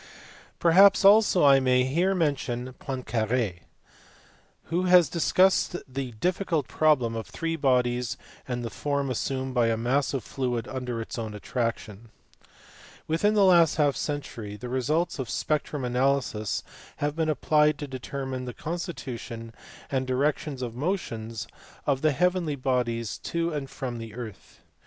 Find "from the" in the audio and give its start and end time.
23.69-24.15